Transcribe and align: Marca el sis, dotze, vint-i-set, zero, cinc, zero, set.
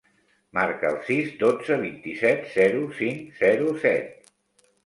Marca 0.57 0.89
el 0.93 0.97
sis, 1.09 1.29
dotze, 1.43 1.77
vint-i-set, 1.83 2.49
zero, 2.57 2.83
cinc, 3.03 3.23
zero, 3.45 3.73
set. 3.85 4.35